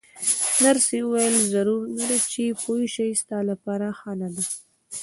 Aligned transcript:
نرسې 0.65 0.97
وویل: 1.03 1.35
ضرور 1.53 1.83
نه 1.97 2.03
ده 2.09 2.17
چې 2.31 2.43
پوه 2.63 2.81
شې، 2.93 3.07
ستا 3.21 3.37
لپاره 3.49 3.87
ښه 3.99 4.11
نه 4.21 4.29
ده. 4.35 4.43